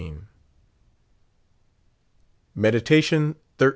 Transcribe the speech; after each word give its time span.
Meditation 2.55 3.35
XIII. 3.59 3.69